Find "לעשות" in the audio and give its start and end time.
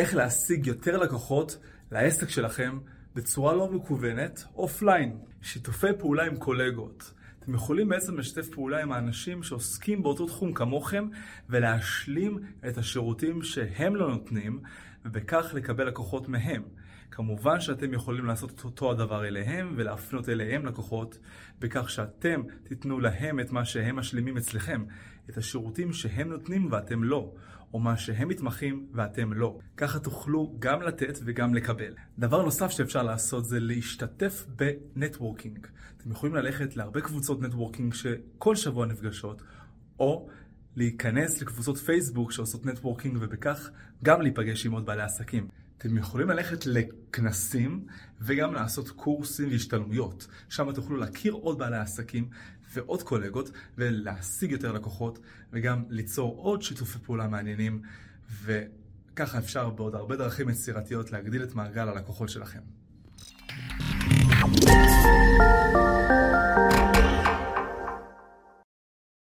18.26-18.50, 33.02-33.44, 48.54-48.90